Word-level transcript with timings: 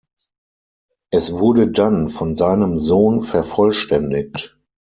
Es 1.11 1.31
wurde 1.33 1.69
dann 1.69 2.09
von 2.09 2.35
seinem 2.35 2.79
Sohn 2.79 3.21
vervollständigt. 3.21 4.57